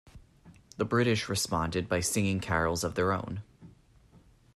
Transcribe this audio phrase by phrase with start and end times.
[0.77, 3.43] The British responded by singing carols of their own.